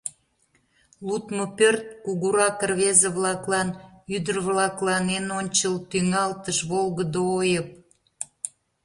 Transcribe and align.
Лудмо 1.07 1.45
пӧрт— 1.57 1.85
кугурак 2.05 2.59
рвезе-влаклан, 2.69 3.69
ӱдыр-влаклан 4.15 5.05
эн 5.17 5.27
ончыл, 5.39 5.75
тӱҥалтыш 5.89 6.57
волгыдо 6.69 7.21
ойып. 7.39 7.67